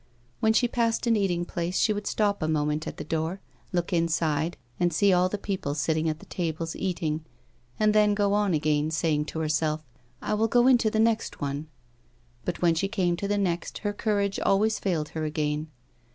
[0.39, 3.39] When she passed an eating place she would stop a moment at the door,
[3.71, 7.23] look inside, and see all the people sitting at the tables eating,
[7.79, 9.83] and then go on again, saying to herself:"
[10.23, 11.67] I will go into the next one;"
[12.45, 15.67] but when she came to the next her courage always failed her again.